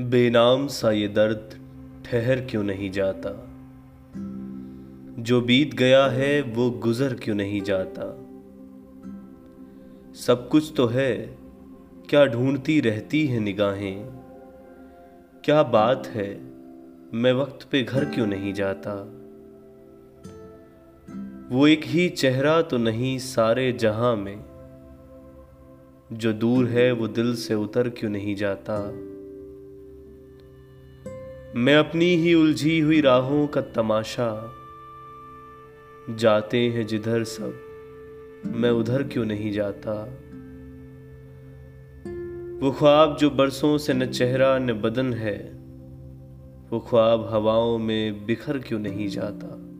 बेनाम 0.00 0.66
सा 0.66 0.90
ये 0.90 1.08
दर्द 1.08 1.50
ठहर 2.04 2.40
क्यों 2.40 2.62
नहीं 2.62 2.90
जाता? 2.90 3.48
जो 5.22 5.40
बीत 5.40 5.74
गया 5.74 6.06
है 6.06 6.42
वो 6.42 6.70
गुजर 6.70 7.14
क्यों 7.14 7.36
नहीं 7.36 7.62
जाता? 7.62 8.02
सब 10.14 10.48
कुछ 10.48 10.72
तो 10.76 10.86
है, 10.86 11.38
क्या 12.10 12.26
ढूंढती 12.26 12.80
रहती 12.80 13.26
है 13.26 13.40
निगाहें? 13.40 14.04
क्या 15.44 15.62
बात 15.62 16.06
है, 16.06 16.40
मैं 17.14 17.32
वक्त 17.32 17.68
पे 17.70 17.82
घर 17.82 18.04
क्यों 18.04 18.26
नहीं 18.26 18.54
जाता? 18.54 18.94
वो 21.56 21.66
एक 21.66 21.84
ही 21.84 22.08
चेहरा 22.08 22.62
तो 22.62 22.78
नहीं 22.78 23.18
सारे 23.18 23.72
जहाँ 23.72 24.16
में। 24.16 24.44
जो 26.12 26.32
दूर 26.32 26.66
है 26.66 26.92
वो 26.92 27.08
दिल 27.08 27.36
से 27.36 27.54
उतर 27.54 27.88
क्यों 27.88 28.10
नहीं 28.10 28.36
जाता? 28.36 29.06
मैं 31.56 31.76
अपनी 31.76 32.16
ही 32.16 32.34
उलझी 32.34 32.80
हुई 32.80 33.00
राहों 33.00 33.46
का 33.46 33.60
तमाशा। 33.60 34.54
जाते 36.10 36.68
हैं 36.68 36.86
जिधर 36.86 37.24
सब, 37.24 37.54
मैं 38.46 38.70
उधर 38.70 39.02
क्यों 39.02 39.24
नहीं 39.24 39.52
जाता? 39.52 40.04
वो 42.60 42.72
ख्वाब 42.72 43.16
जो 43.16 43.30
बरसों 43.30 43.78
से 43.78 43.94
न 43.94 44.06
चेहरा 44.06 44.58
न 44.58 44.72
बदन 44.72 45.12
है, 45.12 45.52
वो 46.70 46.80
ख्वाब 46.80 47.28
हवाओं 47.30 47.78
में 47.78 48.26
बिखर 48.26 48.58
क्यों 48.58 48.78
नहीं 48.78 49.08
जाता? 49.08 49.75